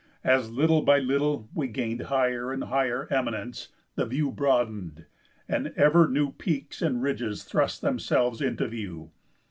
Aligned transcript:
As 0.23 0.49
little 0.49 0.81
by 0.81 0.97
little 0.97 1.47
we 1.53 1.67
gained 1.67 2.01
higher 2.01 2.51
and 2.51 2.63
higher 2.63 3.07
eminence 3.13 3.67
the 3.93 4.07
view 4.07 4.31
broadened, 4.31 5.05
and 5.47 5.71
ever 5.77 6.07
new 6.07 6.31
peaks 6.31 6.81
and 6.81 7.03
ridges 7.03 7.43
thrust 7.43 7.83
themselves 7.83 8.41
into 8.41 8.67
view. 8.67 9.11